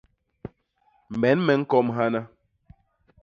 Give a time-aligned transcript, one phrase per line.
[1.21, 2.21] Men me ñkom hana!